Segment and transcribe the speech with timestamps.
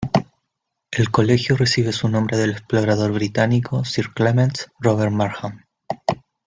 [0.89, 5.63] El colegio recibe su nombre del explorador británico Sir Clements Robert Markham.